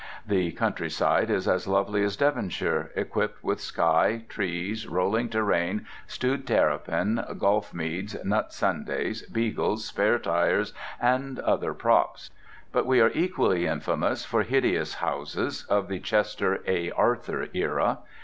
[0.25, 7.23] The countryside is as lovely as Devonshire, equipped with sky, trees, rolling terrain, stewed terrapin,
[7.37, 12.31] golf meads, nut sundaes, beagles, spare tires, and other props.
[12.71, 16.89] But we are equally infamous for hideous houses, of the Chester A.
[16.93, 17.99] Arthur era.